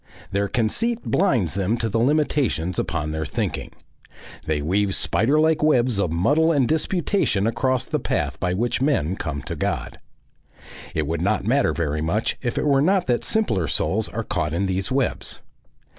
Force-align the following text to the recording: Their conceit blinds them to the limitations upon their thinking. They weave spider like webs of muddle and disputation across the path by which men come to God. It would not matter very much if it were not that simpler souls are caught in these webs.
Their 0.31 0.47
conceit 0.47 1.03
blinds 1.05 1.53
them 1.53 1.77
to 1.77 1.87
the 1.87 1.99
limitations 1.99 2.79
upon 2.79 3.11
their 3.11 3.23
thinking. 3.23 3.69
They 4.45 4.59
weave 4.59 4.95
spider 4.95 5.39
like 5.39 5.61
webs 5.61 5.99
of 5.99 6.11
muddle 6.11 6.51
and 6.51 6.67
disputation 6.67 7.45
across 7.45 7.85
the 7.85 7.99
path 7.99 8.39
by 8.39 8.55
which 8.55 8.81
men 8.81 9.15
come 9.15 9.43
to 9.43 9.55
God. 9.55 9.99
It 10.95 11.05
would 11.05 11.21
not 11.21 11.45
matter 11.45 11.71
very 11.71 12.01
much 12.01 12.35
if 12.41 12.57
it 12.57 12.65
were 12.65 12.81
not 12.81 13.05
that 13.05 13.23
simpler 13.23 13.67
souls 13.67 14.09
are 14.09 14.23
caught 14.23 14.55
in 14.55 14.65
these 14.65 14.91
webs. 14.91 15.39